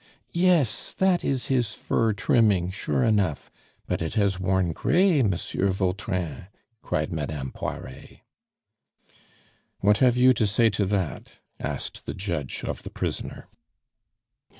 [0.33, 3.51] "Yes, that is his fur trimming, sure enough!
[3.85, 6.47] But it has worn gray, Monsieur Vautrin,"
[6.81, 8.21] cried Madame Poiret.
[9.81, 13.47] "What have you to say to that?" asked the judge of the prisoner.